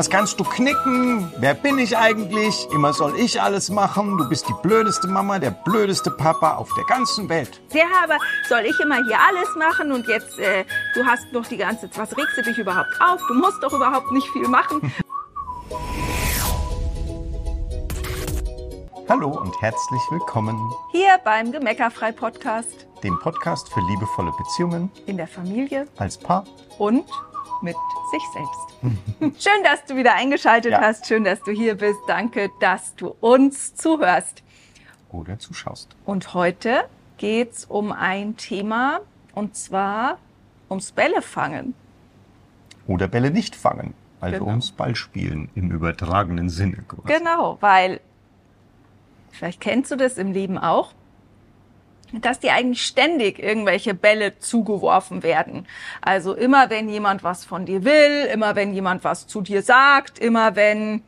[0.00, 1.30] Das kannst du knicken.
[1.36, 2.66] Wer bin ich eigentlich?
[2.72, 4.16] Immer soll ich alles machen.
[4.16, 7.60] Du bist die blödeste Mama, der blödeste Papa auf der ganzen Welt.
[7.74, 8.16] Ja, aber
[8.48, 12.10] soll ich immer hier alles machen und jetzt, äh, du hast noch die ganze Zeit,
[12.10, 13.20] was regst du dich überhaupt auf?
[13.28, 14.80] Du musst doch überhaupt nicht viel machen.
[19.06, 20.58] Hallo und herzlich willkommen.
[20.92, 22.86] Hier beim Gemeckerfrei-Podcast.
[23.04, 24.90] Dem Podcast für liebevolle Beziehungen.
[25.04, 25.86] In der Familie.
[25.98, 26.46] Als Paar.
[26.78, 27.04] Und
[27.62, 27.76] mit
[28.10, 29.42] sich selbst.
[29.42, 30.80] Schön, dass du wieder eingeschaltet ja.
[30.80, 31.06] hast.
[31.06, 32.00] Schön, dass du hier bist.
[32.06, 34.42] Danke, dass du uns zuhörst.
[35.10, 35.88] Oder zuschaust.
[36.04, 36.84] Und heute
[37.18, 39.00] geht es um ein Thema
[39.34, 40.18] und zwar
[40.68, 41.74] ums Bälle fangen.
[42.86, 43.94] Oder Bälle nicht fangen.
[44.20, 44.50] Also genau.
[44.50, 46.84] ums Ballspielen im übertragenen Sinne.
[46.86, 47.18] Quasi.
[47.18, 48.00] Genau, weil
[49.30, 50.92] vielleicht kennst du das im Leben auch
[52.12, 55.66] dass dir eigentlich ständig irgendwelche Bälle zugeworfen werden.
[56.00, 60.18] Also immer wenn jemand was von dir will, immer wenn jemand was zu dir sagt,
[60.18, 61.02] immer wenn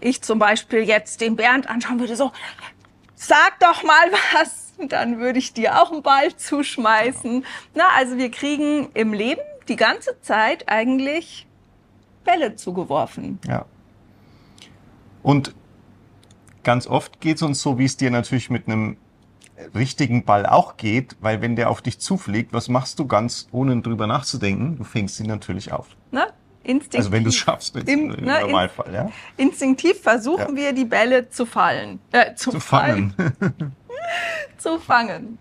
[0.00, 2.32] ich zum Beispiel jetzt den Bernd anschauen würde, so,
[3.14, 7.44] sag doch mal was, dann würde ich dir auch einen Ball zuschmeißen.
[7.74, 11.46] Na, also wir kriegen im Leben die ganze Zeit eigentlich
[12.24, 13.38] Bälle zugeworfen.
[13.46, 13.66] Ja.
[15.22, 15.54] Und
[16.62, 18.96] ganz oft geht es uns so, wie es dir natürlich mit einem
[19.74, 23.80] richtigen Ball auch geht, weil wenn der auf dich zufliegt, was machst du ganz ohne
[23.80, 24.76] drüber nachzudenken?
[24.76, 25.88] Du fängst ihn natürlich auf.
[26.10, 26.26] Ne?
[26.62, 26.98] Instinktiv.
[26.98, 29.10] Also wenn du es schaffst, im, im ne, Normalfall, ja.
[29.36, 30.56] Instinktiv versuchen ja.
[30.56, 33.14] wir die Bälle zu fallen, äh, zu, zu fangen,
[34.58, 35.38] zu fangen.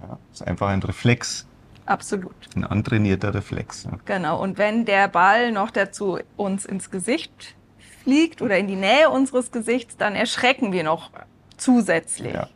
[0.00, 1.46] Ja, ist einfach ein Reflex.
[1.86, 2.34] Absolut.
[2.54, 3.84] Ein antrainierter Reflex.
[3.84, 3.98] Ja.
[4.04, 4.40] Genau.
[4.40, 7.56] Und wenn der Ball noch dazu uns ins Gesicht
[8.04, 11.10] fliegt oder in die Nähe unseres Gesichts, dann erschrecken wir noch
[11.56, 12.34] zusätzlich.
[12.34, 12.48] Ja.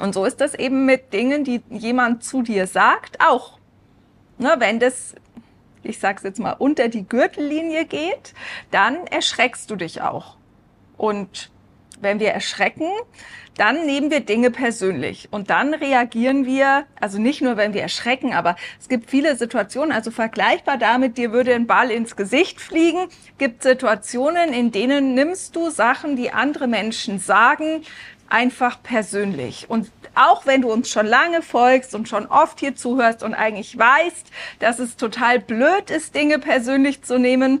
[0.00, 3.58] Und so ist das eben mit Dingen, die jemand zu dir sagt, auch.
[4.38, 5.14] Ne, wenn das,
[5.82, 8.34] ich sag's jetzt mal, unter die Gürtellinie geht,
[8.70, 10.36] dann erschreckst du dich auch.
[10.96, 11.50] Und
[12.00, 12.88] wenn wir erschrecken,
[13.56, 18.32] dann nehmen wir Dinge persönlich und dann reagieren wir, also nicht nur, wenn wir erschrecken,
[18.32, 23.08] aber es gibt viele Situationen, also vergleichbar damit, dir würde ein Ball ins Gesicht fliegen,
[23.36, 27.82] gibt Situationen, in denen nimmst du Sachen, die andere Menschen sagen,
[28.28, 29.68] einfach persönlich.
[29.68, 33.78] Und auch wenn du uns schon lange folgst und schon oft hier zuhörst und eigentlich
[33.78, 34.26] weißt,
[34.58, 37.60] dass es total blöd ist, Dinge persönlich zu nehmen,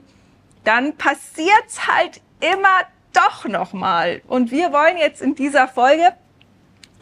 [0.64, 2.80] dann passiert's halt immer
[3.12, 4.22] doch nochmal.
[4.26, 6.12] Und wir wollen jetzt in dieser Folge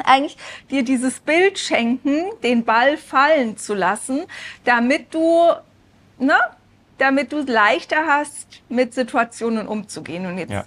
[0.05, 0.37] eigentlich
[0.71, 4.25] dir dieses Bild schenken, den Ball fallen zu lassen,
[4.65, 5.53] damit du,
[6.19, 6.37] ne,
[6.99, 10.27] damit du leichter hast, mit Situationen umzugehen.
[10.27, 10.65] Und jetzt ja.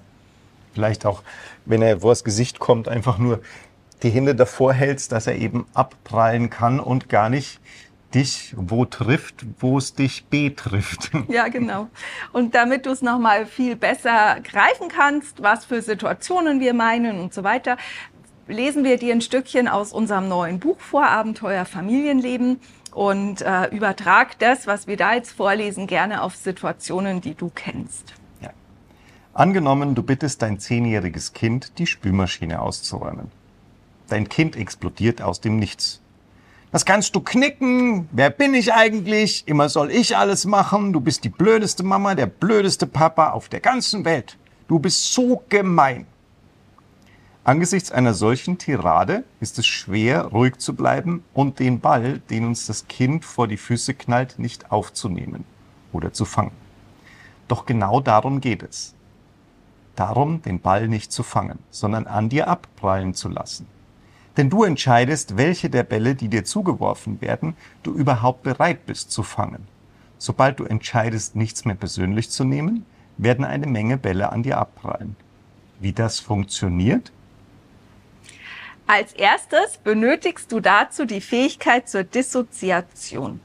[0.73, 1.23] Vielleicht auch
[1.69, 3.39] wenn er vors Gesicht kommt, einfach nur
[4.03, 7.59] die Hände davor hältst, dass er eben abprallen kann und gar nicht
[8.13, 11.11] dich wo trifft, wo es dich betrifft.
[11.27, 11.87] Ja, genau.
[12.33, 17.33] Und damit du es nochmal viel besser greifen kannst, was für Situationen wir meinen und
[17.33, 17.77] so weiter,
[18.47, 22.59] lesen wir dir ein Stückchen aus unserem neuen Buch vor, Abenteuer Familienleben
[22.93, 28.18] und äh, übertrag das, was wir da jetzt vorlesen, gerne auf Situationen, die du kennst.
[29.33, 33.31] Angenommen, du bittest dein zehnjähriges Kind, die Spülmaschine auszuräumen.
[34.07, 36.01] Dein Kind explodiert aus dem Nichts.
[36.71, 38.09] Das kannst du knicken.
[38.11, 39.47] Wer bin ich eigentlich?
[39.47, 40.93] Immer soll ich alles machen.
[40.93, 44.37] Du bist die blödeste Mama, der blödeste Papa auf der ganzen Welt.
[44.67, 46.05] Du bist so gemein.
[47.43, 52.65] Angesichts einer solchen Tirade ist es schwer, ruhig zu bleiben und den Ball, den uns
[52.65, 55.45] das Kind vor die Füße knallt, nicht aufzunehmen
[55.93, 56.51] oder zu fangen.
[57.47, 58.93] Doch genau darum geht es
[59.99, 63.67] darum, den Ball nicht zu fangen, sondern an dir abprallen zu lassen.
[64.37, 69.23] Denn du entscheidest, welche der Bälle, die dir zugeworfen werden, du überhaupt bereit bist zu
[69.23, 69.67] fangen.
[70.17, 72.85] Sobald du entscheidest, nichts mehr persönlich zu nehmen,
[73.17, 75.15] werden eine Menge Bälle an dir abprallen.
[75.79, 77.11] Wie das funktioniert?
[78.87, 83.39] Als erstes benötigst du dazu die Fähigkeit zur Dissoziation.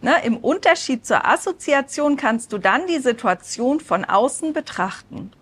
[0.00, 5.32] Ne, Im Unterschied zur Assoziation kannst du dann die Situation von außen betrachten.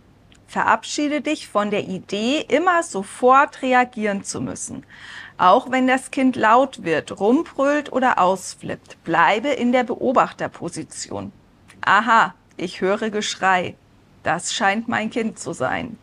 [0.50, 4.84] Verabschiede dich von der Idee, immer sofort reagieren zu müssen.
[5.38, 11.30] Auch wenn das Kind laut wird, rumbrüllt oder ausflippt, bleibe in der Beobachterposition.
[11.82, 13.76] Aha, ich höre Geschrei.
[14.24, 15.96] Das scheint mein Kind zu sein.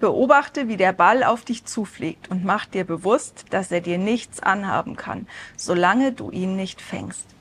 [0.00, 4.40] Beobachte, wie der Ball auf dich zufliegt und mach dir bewusst, dass er dir nichts
[4.40, 5.26] anhaben kann,
[5.58, 7.35] solange du ihn nicht fängst.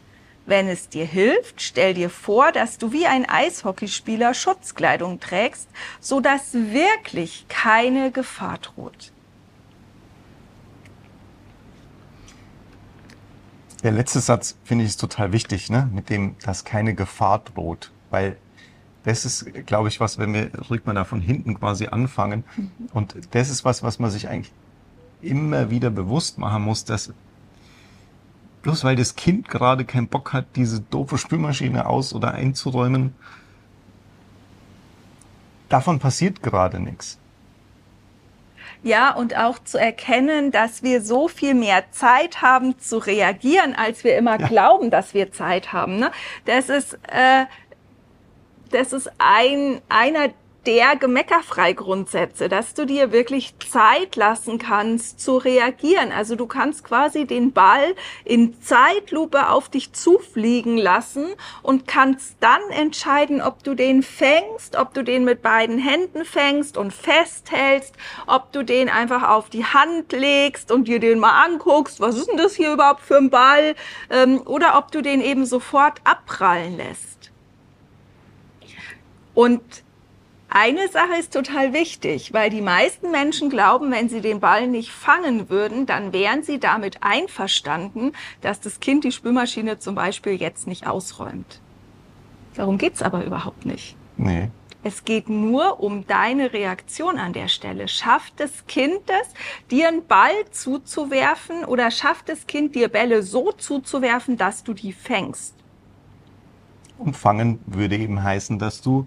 [0.46, 5.68] Wenn es dir hilft, stell dir vor, dass du wie ein Eishockeyspieler Schutzkleidung trägst,
[6.00, 9.12] so dass wirklich keine Gefahr droht.
[13.84, 15.90] Der letzte Satz finde ich ist total wichtig, ne?
[15.94, 17.92] mit dem, dass keine Gefahr droht.
[18.10, 18.38] weil
[19.04, 22.44] das ist, glaube ich, was, wenn wir, rückt man da von hinten quasi anfangen.
[22.58, 22.72] Mhm.
[22.92, 24.52] Und das ist was, was man sich eigentlich
[25.22, 27.14] immer wieder bewusst machen muss, dass
[28.66, 33.14] bloß weil das Kind gerade keinen Bock hat, diese doofe Spülmaschine aus- oder einzuräumen,
[35.70, 37.20] davon passiert gerade nichts.
[38.82, 44.04] Ja, und auch zu erkennen, dass wir so viel mehr Zeit haben zu reagieren, als
[44.04, 44.48] wir immer ja.
[44.48, 46.00] glauben, dass wir Zeit haben.
[46.00, 46.10] Ne?
[46.46, 47.46] Das ist, äh,
[48.72, 50.30] das ist ein, einer
[50.66, 56.12] der Gemeckerfrei-Grundsätze, dass du dir wirklich Zeit lassen kannst zu reagieren.
[56.12, 61.28] Also du kannst quasi den Ball in Zeitlupe auf dich zufliegen lassen
[61.62, 66.78] und kannst dann entscheiden, ob du den fängst, ob du den mit beiden Händen fängst
[66.78, 67.94] und festhältst,
[68.26, 72.30] ob du den einfach auf die Hand legst und dir den mal anguckst, was ist
[72.30, 73.76] denn das hier überhaupt für ein Ball,
[74.10, 77.32] ähm, oder ob du den eben sofort abprallen lässt.
[79.34, 79.85] Und
[80.56, 84.90] eine Sache ist total wichtig, weil die meisten Menschen glauben, wenn sie den Ball nicht
[84.90, 90.66] fangen würden, dann wären sie damit einverstanden, dass das Kind die Spülmaschine zum Beispiel jetzt
[90.66, 91.60] nicht ausräumt.
[92.56, 93.98] Darum geht's aber überhaupt nicht.
[94.16, 94.50] Nee.
[94.82, 97.90] Es geht nur um deine Reaktion an der Stelle.
[97.90, 99.34] Schafft das Kind es,
[99.70, 104.94] dir einen Ball zuzuwerfen oder schafft das Kind dir Bälle so zuzuwerfen, dass du die
[104.94, 105.54] fängst?
[106.98, 109.06] Und fangen würde eben heißen, dass du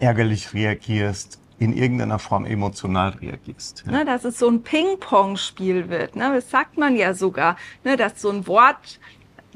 [0.00, 3.84] ärgerlich reagierst, in irgendeiner Form emotional reagierst.
[3.86, 3.92] Ja.
[3.92, 6.16] Ne, dass es so ein Ping-Pong-Spiel wird.
[6.16, 6.32] Ne?
[6.34, 7.96] Das sagt man ja sogar, ne?
[7.96, 8.98] dass so ein Wort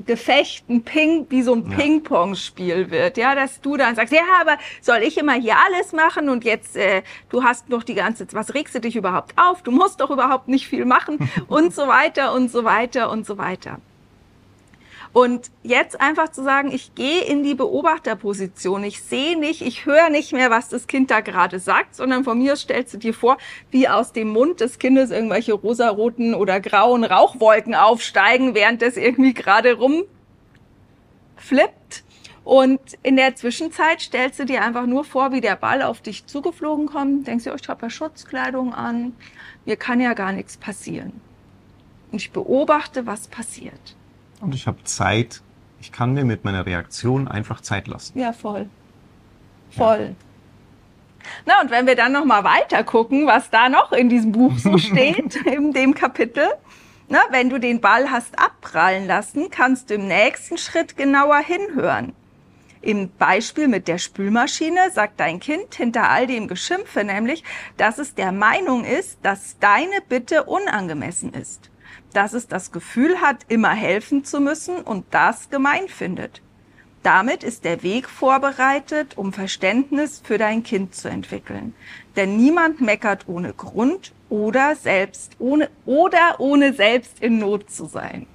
[0.05, 1.77] Gefecht, ein Ping, wie so ein ja.
[1.77, 6.29] Ping-Pong-Spiel wird, ja, dass du dann sagst, ja, aber soll ich immer hier alles machen
[6.29, 9.63] und jetzt, äh, du hast noch die ganze, was regst du dich überhaupt auf?
[9.63, 13.39] Du musst doch überhaupt nicht viel machen und so weiter und so weiter und so
[13.39, 13.79] weiter.
[15.15, 20.11] Und jetzt einfach zu sagen, ich gehe in die Beobachterposition, ich sehe nicht, ich höre
[20.11, 23.39] nicht mehr, was das Kind da gerade sagt, sondern von mir stellst du dir vor,
[23.71, 29.35] wie aus dem Mund des Kindes irgendwelche rosaroten oder grauen Rauchwolken aufsteigen, während das irgendwie
[29.35, 30.09] gerade rumflippt.
[32.43, 36.27] Und in der Zwischenzeit stellst du dir einfach nur vor, wie der Ball auf dich
[36.27, 37.29] zugeflogen kommt.
[37.29, 39.15] Denkst du, oh, ich habe ja Schutzkleidung an,
[39.65, 41.21] mir kann ja gar nichts passieren.
[42.11, 43.95] Und ich beobachte, was passiert.
[44.45, 45.41] Und ich habe Zeit.
[45.81, 48.19] Ich kann mir mit meiner Reaktion einfach Zeit lassen.
[48.19, 48.69] Ja, voll.
[49.71, 50.15] Voll.
[50.19, 51.25] Ja.
[51.47, 54.53] Na, und wenn wir dann noch mal weiter gucken, was da noch in diesem Buch
[54.59, 56.47] so steht, in dem Kapitel.
[57.09, 62.13] Na, wenn du den Ball hast abprallen lassen, kannst du im nächsten Schritt genauer hinhören.
[62.83, 67.43] Im Beispiel mit der Spülmaschine sagt dein Kind hinter all dem Geschimpfe nämlich,
[67.79, 71.71] dass es der Meinung ist, dass deine Bitte unangemessen ist
[72.15, 76.41] dass es das Gefühl hat, immer helfen zu müssen und das gemein findet.
[77.03, 81.75] Damit ist der Weg vorbereitet, um Verständnis für dein Kind zu entwickeln.
[82.17, 88.27] Denn niemand meckert ohne Grund oder selbst ohne, oder ohne selbst in Not zu sein.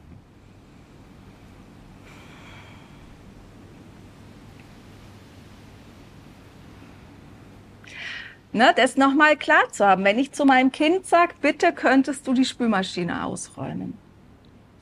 [8.52, 10.04] Ne, das nochmal klar zu haben.
[10.04, 13.94] Wenn ich zu meinem Kind sage, bitte könntest du die Spülmaschine ausräumen,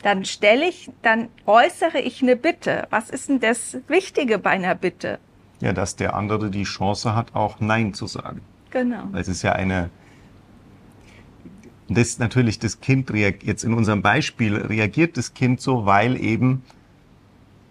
[0.04, 2.88] dann stelle ich, dann äußere ich eine Bitte.
[2.92, 5.19] Was ist denn das Wichtige bei einer Bitte?
[5.60, 8.42] Ja, dass der andere die Chance hat, auch Nein zu sagen.
[8.69, 9.04] Genau.
[9.12, 9.90] Weil es ist ja eine,
[11.90, 16.64] das natürlich das Kind reagiert, jetzt in unserem Beispiel reagiert das Kind so, weil eben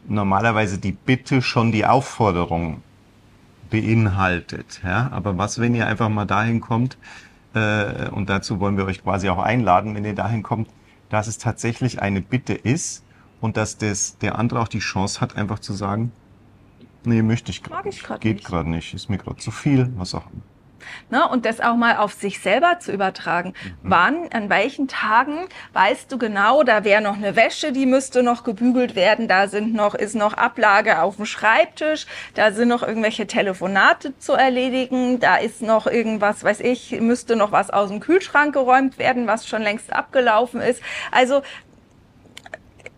[0.08, 2.82] normalerweise die Bitte schon die Aufforderung
[3.70, 4.80] beinhaltet.
[4.84, 5.08] Ja?
[5.12, 6.96] Aber was, wenn ihr einfach mal dahin kommt,
[7.54, 10.68] äh, und dazu wollen wir euch quasi auch einladen, wenn ihr dahin kommt,
[11.08, 13.04] dass es tatsächlich eine Bitte ist
[13.40, 16.12] und dass das, der andere auch die Chance hat, einfach zu sagen,
[17.04, 20.26] nee, möchte ich gerade nicht, geht gerade nicht, ist mir gerade zu viel, was auch
[20.26, 20.42] immer.
[21.10, 21.26] Ne?
[21.28, 23.54] Und das auch mal auf sich selber zu übertragen.
[23.62, 23.76] Mhm.
[23.82, 28.44] Wann, an welchen Tagen weißt du genau, da wäre noch eine Wäsche, die müsste noch
[28.44, 33.26] gebügelt werden, da sind noch, ist noch Ablage auf dem Schreibtisch, da sind noch irgendwelche
[33.26, 38.52] Telefonate zu erledigen, da ist noch irgendwas, weiß ich, müsste noch was aus dem Kühlschrank
[38.52, 40.82] geräumt werden, was schon längst abgelaufen ist.
[41.10, 41.42] Also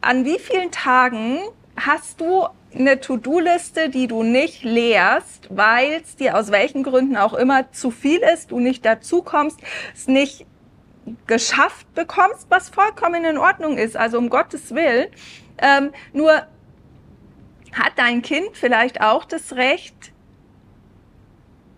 [0.00, 1.40] an wie vielen Tagen
[1.76, 7.34] hast du eine To-Do-Liste, die du nicht leerst, weil es dir aus welchen Gründen auch
[7.34, 9.58] immer zu viel ist, du nicht dazu kommst,
[9.94, 10.46] es nicht
[11.26, 15.08] geschafft bekommst, was vollkommen in Ordnung ist, also um Gottes Willen.
[15.58, 16.46] Ähm, nur
[17.72, 20.12] hat dein Kind vielleicht auch das Recht,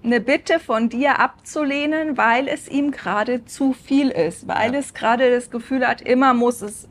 [0.02, 4.78] eine Bitte von dir abzulehnen, weil es ihm gerade zu viel ist, weil ja.
[4.78, 6.88] es gerade das Gefühl hat, immer muss es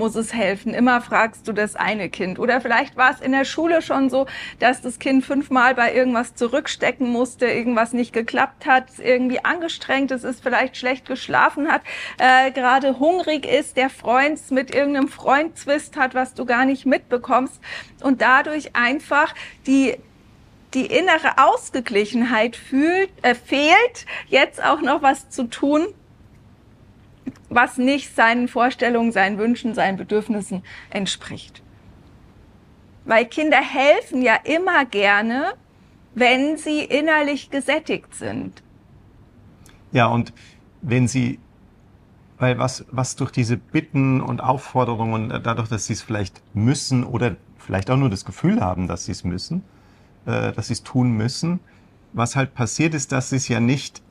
[0.00, 0.72] muss es helfen.
[0.74, 2.38] Immer fragst du das eine Kind.
[2.38, 4.26] Oder vielleicht war es in der Schule schon so,
[4.58, 10.24] dass das Kind fünfmal bei irgendwas zurückstecken musste, irgendwas nicht geklappt hat, irgendwie angestrengt ist,
[10.24, 11.82] ist vielleicht schlecht geschlafen hat,
[12.18, 16.86] äh, gerade hungrig ist, der Freund mit irgendeinem Freund Zwist hat, was du gar nicht
[16.86, 17.60] mitbekommst
[18.02, 19.34] und dadurch einfach
[19.66, 19.96] die
[20.72, 25.88] die innere Ausgeglichenheit fühlt, äh, fehlt, jetzt auch noch was zu tun,
[27.48, 31.62] was nicht seinen Vorstellungen, seinen Wünschen, seinen Bedürfnissen entspricht.
[33.04, 35.54] Weil Kinder helfen ja immer gerne,
[36.14, 38.62] wenn sie innerlich gesättigt sind.
[39.92, 40.32] Ja, und
[40.82, 41.38] wenn sie,
[42.38, 47.04] weil was, was durch diese Bitten und Aufforderungen, äh, dadurch, dass sie es vielleicht müssen
[47.04, 49.64] oder vielleicht auch nur das Gefühl haben, dass sie es müssen,
[50.26, 51.60] äh, dass sie es tun müssen,
[52.12, 54.02] was halt passiert ist, dass sie es ja nicht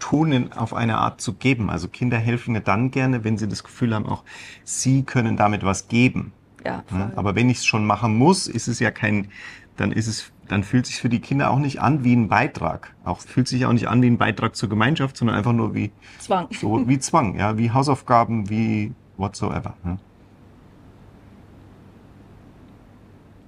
[0.00, 1.70] tun in, auf eine Art zu geben.
[1.70, 4.24] Also Kinder helfen ja dann gerne, wenn sie das Gefühl haben, auch
[4.64, 6.32] sie können damit was geben.
[6.64, 9.28] Ja, Ja, aber wenn ich es schon machen muss, ist es ja kein,
[9.76, 12.92] dann ist es, dann fühlt sich für die Kinder auch nicht an wie ein Beitrag.
[13.04, 15.90] Auch fühlt sich auch nicht an wie ein Beitrag zur Gemeinschaft, sondern einfach nur wie
[16.18, 16.48] Zwang.
[16.50, 19.74] so wie Zwang, ja, wie Hausaufgaben, wie whatsoever.
[19.84, 19.98] Ja.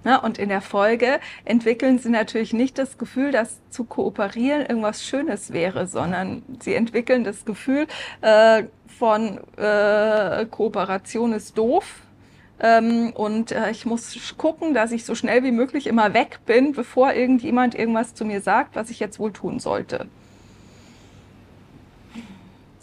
[0.04, 5.04] Ja, und in der Folge entwickeln sie natürlich nicht das Gefühl, dass zu kooperieren irgendwas
[5.04, 7.86] Schönes wäre, sondern sie entwickeln das Gefühl
[8.20, 8.64] äh,
[8.98, 12.00] von äh, Kooperation ist doof.
[12.60, 16.72] Ähm, und äh, ich muss gucken, dass ich so schnell wie möglich immer weg bin,
[16.72, 20.06] bevor irgendjemand irgendwas zu mir sagt, was ich jetzt wohl tun sollte.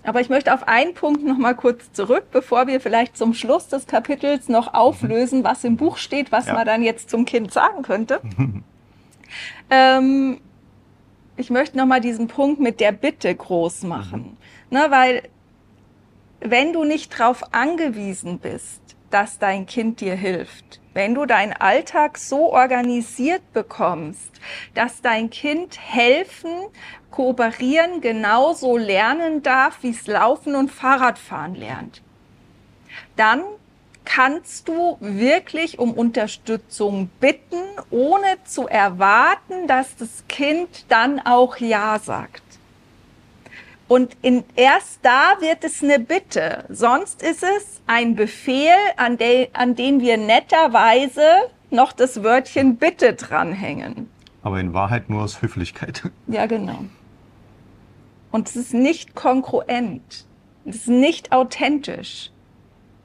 [0.09, 3.67] Aber ich möchte auf einen Punkt noch mal kurz zurück, bevor wir vielleicht zum Schluss
[3.67, 6.53] des Kapitels noch auflösen, was im Buch steht, was Ja.
[6.55, 8.19] man dann jetzt zum Kind sagen könnte.
[9.69, 10.41] ähm,
[11.37, 14.35] ich möchte noch mal diesen Punkt mit der Bitte groß machen,
[14.71, 15.21] ne, weil
[16.39, 22.17] wenn du nicht darauf angewiesen bist, dass dein Kind dir hilft, wenn du deinen Alltag
[22.17, 24.31] so organisiert bekommst,
[24.73, 26.51] dass dein Kind helfen,
[27.11, 32.01] kooperieren genauso lernen darf, wie es Laufen und Fahrradfahren lernt,
[33.15, 33.43] dann
[34.05, 37.61] kannst du wirklich um Unterstützung bitten,
[37.91, 42.41] ohne zu erwarten, dass das Kind dann auch Ja sagt.
[43.89, 46.63] Und in, erst da wird es eine Bitte.
[46.69, 51.23] Sonst ist es ein Befehl, an, de, an den wir netterweise
[51.71, 54.07] noch das Wörtchen Bitte dranhängen.
[54.43, 56.03] Aber in Wahrheit nur aus Höflichkeit.
[56.27, 56.85] Ja, genau.
[58.31, 60.25] Und es ist nicht kongruent.
[60.65, 62.29] Es ist nicht authentisch.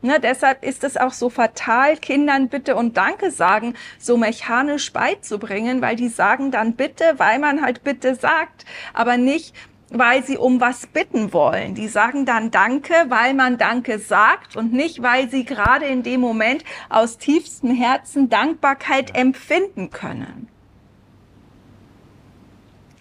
[0.02, 5.80] Ne, deshalb ist es auch so fatal, Kindern Bitte und Danke sagen so mechanisch beizubringen,
[5.80, 9.54] weil die sagen dann Bitte, weil man halt Bitte sagt, aber nicht,
[9.94, 11.74] weil sie um was bitten wollen.
[11.74, 16.20] Die sagen dann Danke, weil man Danke sagt und nicht, weil sie gerade in dem
[16.20, 20.48] Moment aus tiefstem Herzen Dankbarkeit empfinden können.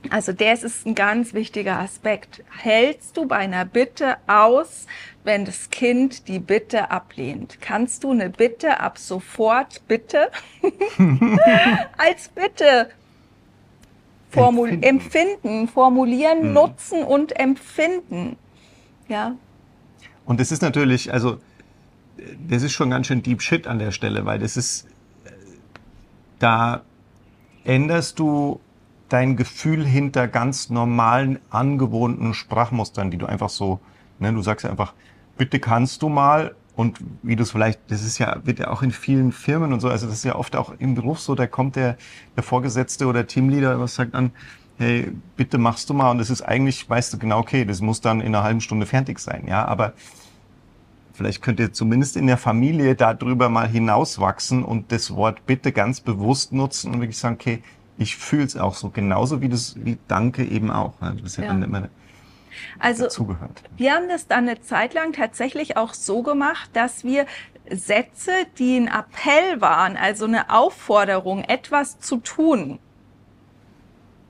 [0.09, 2.43] Also das ist ein ganz wichtiger Aspekt.
[2.55, 4.85] Hältst du bei einer Bitte aus,
[5.23, 7.59] wenn das Kind die Bitte ablehnt?
[7.61, 10.29] Kannst du eine Bitte ab sofort bitte
[11.97, 12.89] als Bitte
[14.33, 14.99] formul Empfinden.
[14.99, 15.67] empfinden.
[15.67, 16.53] formulieren, Mhm.
[16.53, 18.37] nutzen und empfinden?
[19.07, 19.35] Ja,
[20.25, 21.37] Und das ist natürlich, also
[22.47, 24.87] das ist schon ganz schön deep shit an der Stelle, weil das ist,
[26.39, 26.81] da
[27.65, 28.59] änderst du
[29.09, 33.79] dein Gefühl hinter ganz normalen, angewohnten Sprachmustern, die du einfach so,
[34.19, 34.93] ne, du sagst ja einfach,
[35.37, 38.81] bitte kannst du mal und wie du es vielleicht, das ist ja, wird ja auch
[38.81, 41.47] in vielen Firmen und so, also das ist ja oft auch im Beruf so, da
[41.47, 41.97] kommt der,
[42.35, 44.31] der Vorgesetzte oder Teamleader, was sagt an,
[44.77, 48.01] hey, bitte machst du mal und das ist eigentlich, weißt du genau, okay, das muss
[48.01, 49.93] dann in einer halben Stunde fertig sein, ja, aber
[51.15, 56.01] Vielleicht könnt ihr zumindest in der Familie darüber mal hinauswachsen und das Wort bitte ganz
[56.01, 57.61] bewusst nutzen und wirklich sagen, okay,
[57.99, 60.99] ich fühle es auch so, genauso wie das wie Danke eben auch.
[61.01, 61.15] ne?
[61.21, 61.49] Das ist ja, Ja.
[61.49, 61.89] dann immer
[62.79, 63.63] also dazugehört.
[63.77, 67.25] Wir haben das dann eine Zeit lang tatsächlich auch so gemacht, dass wir
[67.69, 72.79] Sätze, die ein Appell waren, also eine Aufforderung, etwas zu tun,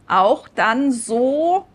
[0.07, 1.65] auch dann so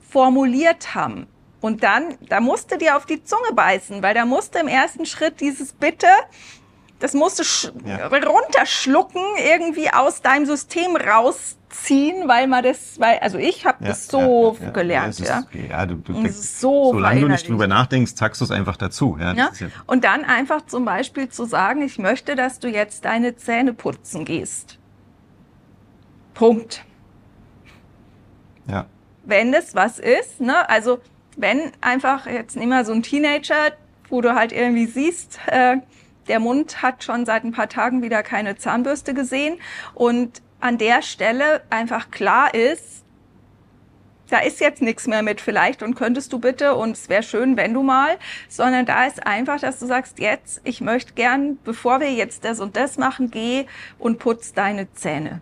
[0.00, 1.26] formuliert haben.
[1.60, 5.40] Und dann, da musste dir auf die Zunge beißen, weil da musste im ersten Schritt
[5.40, 6.08] dieses Bitte,
[6.98, 8.06] das musste sch Ja.
[8.06, 14.06] runterschlucken, irgendwie aus deinem System rausziehen, weil man das, weil, also ich habe Ja, das
[14.08, 15.42] so ja, ja, gelernt, es ist, ja.
[15.68, 15.86] ja.
[15.86, 19.16] du, du, so solange du nicht drüber nachdenkst, sagst du es einfach dazu.
[19.20, 19.50] Ja, Ja?
[19.58, 23.74] ja, Und dann einfach zum Beispiel zu sagen, ich möchte, dass du jetzt deine Zähne
[23.74, 24.78] putzen gehst.
[26.34, 26.84] Punkt.
[28.68, 28.86] ja.
[29.28, 31.00] Wenn es was ist, ne, also
[31.36, 33.72] wenn einfach, jetzt nehmen wir so einen Teenager,
[34.08, 35.78] wo du halt irgendwie siehst, äh,
[36.28, 39.58] der Mund hat schon seit ein paar Tagen wieder keine Zahnbürste gesehen
[39.94, 43.04] und an der Stelle einfach klar ist,
[44.28, 47.56] da ist jetzt nichts mehr mit vielleicht und könntest du bitte und es wäre schön,
[47.56, 48.16] wenn du mal,
[48.48, 52.60] sondern da ist einfach, dass du sagst, jetzt, ich möchte gern, bevor wir jetzt das
[52.60, 53.66] und das machen, geh
[53.98, 55.40] und putz deine Zähne.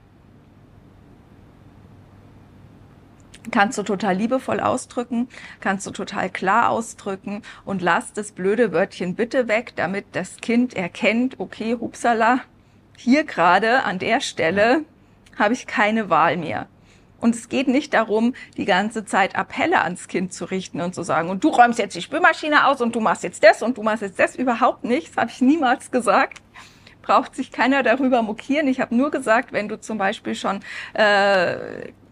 [3.51, 5.29] Kannst du total liebevoll ausdrücken,
[5.61, 10.75] kannst du total klar ausdrücken und lass das blöde Wörtchen bitte weg, damit das Kind
[10.75, 12.41] erkennt, okay, hupsala,
[12.97, 14.85] hier gerade an der Stelle
[15.39, 16.69] habe ich keine Wahl mehr.
[17.21, 21.03] Und es geht nicht darum, die ganze Zeit Appelle ans Kind zu richten und zu
[21.03, 23.83] sagen, und du räumst jetzt die Spülmaschine aus und du machst jetzt das und du
[23.83, 24.37] machst jetzt das.
[24.37, 25.09] Überhaupt nicht.
[25.09, 26.43] Das habe ich niemals gesagt
[27.05, 28.67] braucht sich keiner darüber mokieren.
[28.67, 30.61] Ich habe nur gesagt, wenn du zum Beispiel schon
[30.95, 31.57] äh,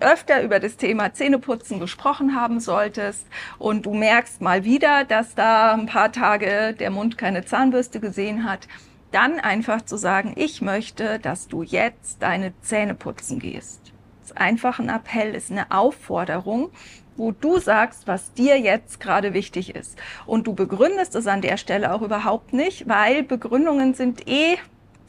[0.01, 3.27] öfter über das Thema Zähneputzen gesprochen haben solltest
[3.59, 8.45] und du merkst mal wieder, dass da ein paar Tage der Mund keine Zahnbürste gesehen
[8.45, 8.69] hat,
[9.13, 13.93] dann einfach zu sagen, ich möchte, dass du jetzt deine Zähne putzen gehst.
[14.21, 16.71] Das ist einfach ein Appell, ist eine Aufforderung,
[17.17, 19.99] wo du sagst, was dir jetzt gerade wichtig ist.
[20.27, 24.57] Und du begründest es an der Stelle auch überhaupt nicht, weil Begründungen sind eh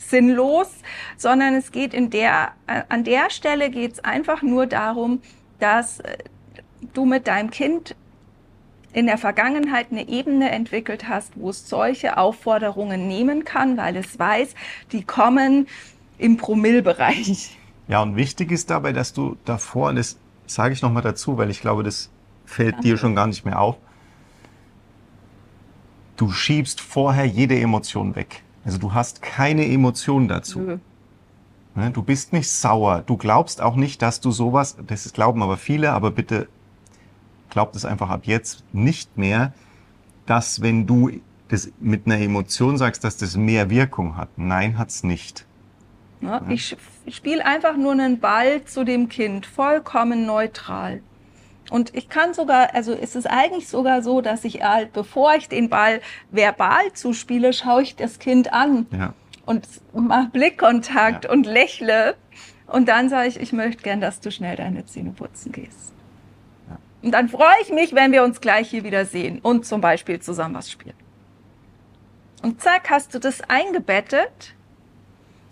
[0.09, 0.69] sinnlos,
[1.17, 2.53] sondern es geht in der,
[2.89, 5.21] an der Stelle geht es einfach nur darum,
[5.59, 6.17] dass äh,
[6.93, 7.95] du mit deinem Kind
[8.93, 14.19] in der Vergangenheit eine Ebene entwickelt hast, wo es solche Aufforderungen nehmen kann, weil es
[14.19, 14.53] weiß,
[14.91, 15.67] die kommen
[16.17, 17.57] im Promillbereich.
[17.87, 21.49] Ja, und wichtig ist dabei, dass du davor, und das sage ich nochmal dazu, weil
[21.49, 22.09] ich glaube, das
[22.45, 22.87] fällt Danke.
[22.87, 23.77] dir schon gar nicht mehr auf,
[26.15, 28.43] du schiebst vorher jede Emotion weg.
[28.65, 30.79] Also du hast keine Emotionen dazu.
[31.75, 33.03] Ne, du bist nicht sauer.
[33.05, 36.47] Du glaubst auch nicht, dass du sowas, das glauben aber viele, aber bitte
[37.49, 39.53] glaubt es einfach ab jetzt nicht mehr,
[40.25, 41.11] dass wenn du
[41.47, 44.29] das mit einer Emotion sagst, dass das mehr Wirkung hat.
[44.37, 45.45] Nein, hat's nicht.
[46.21, 46.49] Ja, ja.
[46.49, 46.77] Ich
[47.09, 51.01] spiele einfach nur einen Ball zu dem Kind, vollkommen neutral.
[51.73, 55.49] Und ich kann sogar, also ist es eigentlich sogar so, dass ich halt, bevor ich
[55.49, 59.15] den Ball verbal zuspiele, schaue ich das Kind an ja.
[59.47, 61.31] und mache Blickkontakt ja.
[61.31, 62.13] und lächle.
[62.67, 65.93] Und dann sage ich, ich möchte gern, dass du schnell deine Zähne putzen gehst.
[66.69, 66.77] Ja.
[67.01, 70.19] Und dann freue ich mich, wenn wir uns gleich hier wieder sehen und zum Beispiel
[70.19, 70.93] zusammen was spielen.
[72.43, 74.53] Und zack, hast du das eingebettet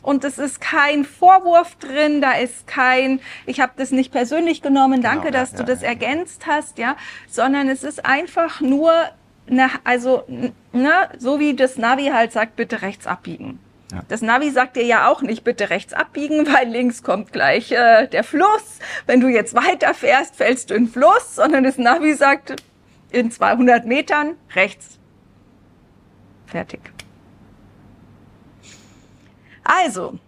[0.02, 5.02] und es ist kein Vorwurf drin, da ist kein, ich habe das nicht persönlich genommen,
[5.02, 5.90] danke, genau, dass ja, du das ja.
[5.90, 6.96] ergänzt hast, ja,
[7.28, 8.92] sondern es ist einfach nur,
[9.48, 13.60] ne, also, ne, so wie das Navi halt sagt, bitte rechts abbiegen.
[13.92, 14.02] Ja.
[14.08, 18.08] Das Navi sagt dir ja auch nicht, bitte rechts abbiegen, weil links kommt gleich äh,
[18.08, 18.80] der Fluss.
[19.06, 22.56] Wenn du jetzt weiterfährst, fällst du in den Fluss, sondern das Navi sagt
[23.12, 24.98] in 200 Metern rechts.
[26.48, 26.80] Fertig.
[29.64, 30.20] Also,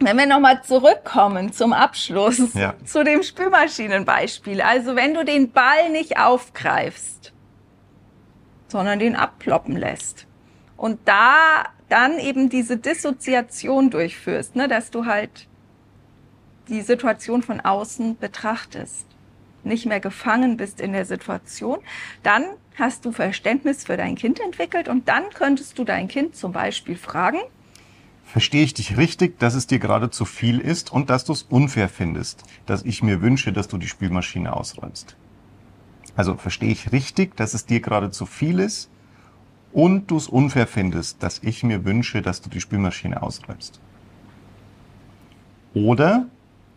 [0.00, 2.74] wenn wir nochmal zurückkommen zum Abschluss, ja.
[2.84, 4.62] zu dem Spülmaschinenbeispiel.
[4.62, 7.32] Also wenn du den Ball nicht aufgreifst,
[8.68, 10.26] sondern den abploppen lässt
[10.76, 15.48] und da dann eben diese Dissoziation durchführst, ne, dass du halt
[16.68, 19.06] die Situation von außen betrachtest,
[19.64, 21.80] nicht mehr gefangen bist in der Situation,
[22.22, 22.44] dann
[22.78, 26.96] hast du Verständnis für dein Kind entwickelt und dann könntest du dein Kind zum Beispiel
[26.96, 27.40] fragen,
[28.32, 31.42] Verstehe ich dich richtig, dass es dir gerade zu viel ist und dass du es
[31.42, 35.16] unfair findest, dass ich mir wünsche, dass du die Spülmaschine ausräumst?
[36.14, 38.88] Also verstehe ich richtig, dass es dir gerade zu viel ist
[39.72, 43.80] und du es unfair findest, dass ich mir wünsche, dass du die Spülmaschine ausräumst?
[45.74, 46.26] Oder,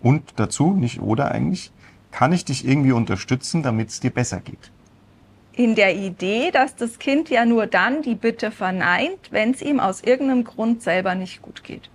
[0.02, 1.72] und dazu, nicht oder eigentlich,
[2.10, 4.72] kann ich dich irgendwie unterstützen, damit es dir besser geht?
[5.56, 9.80] In der Idee, dass das Kind ja nur dann die Bitte verneint, wenn es ihm
[9.80, 11.90] aus irgendeinem Grund selber nicht gut geht.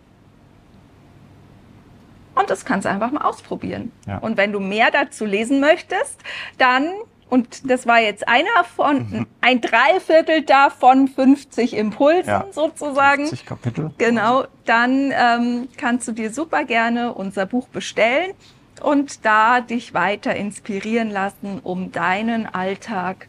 [2.35, 3.91] Und das kannst du einfach mal ausprobieren.
[4.07, 4.19] Ja.
[4.19, 6.21] Und wenn du mehr dazu lesen möchtest,
[6.57, 6.89] dann,
[7.29, 9.27] und das war jetzt einer von, mhm.
[9.41, 12.47] ein Dreiviertel davon 50 Impulsen ja.
[12.53, 13.27] sozusagen.
[13.27, 13.91] 50 Kapitel.
[13.99, 18.35] Genau, dann ähm, kannst du dir super gerne unser Buch bestellen
[18.81, 23.29] und da dich weiter inspirieren lassen, um deinen Alltag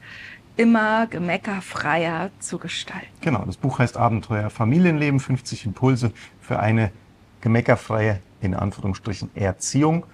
[0.55, 3.07] immer gemeckerfreier zu gestalten.
[3.21, 6.91] Genau, das Buch heißt Abenteuer Familienleben, 50 Impulse für eine
[7.41, 10.05] gemeckerfreie, in Anführungsstrichen, Erziehung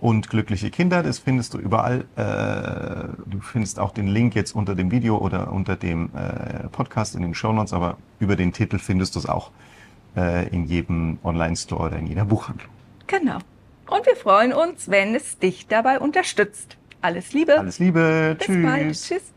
[0.00, 1.04] und glückliche Kinder.
[1.04, 2.04] Das findest du überall.
[2.16, 7.14] Äh, du findest auch den Link jetzt unter dem Video oder unter dem äh, Podcast
[7.14, 9.52] in den Show Notes, aber über den Titel findest du es auch
[10.16, 12.70] äh, in jedem Online-Store oder in jeder Buchhandlung.
[13.06, 13.38] Genau.
[13.86, 16.76] Und wir freuen uns, wenn es dich dabei unterstützt.
[17.00, 17.58] Alles Liebe.
[17.58, 18.36] Alles Liebe.
[18.38, 18.64] Bis Tschüss.
[18.64, 18.92] Bald.
[18.92, 19.31] Tschüss.